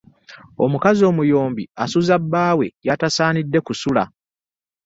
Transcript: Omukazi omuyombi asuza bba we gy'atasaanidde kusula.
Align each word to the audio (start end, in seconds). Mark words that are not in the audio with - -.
Omukazi 0.63 1.01
omuyombi 1.09 1.63
asuza 1.83 2.15
bba 2.23 2.45
we 2.57 2.67
gy'atasaanidde 2.83 3.59
kusula. 3.67 4.03